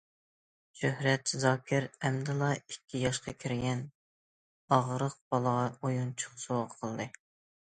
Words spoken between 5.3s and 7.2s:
بالىغا ئويۇنچۇق سوۋغا قىلدى.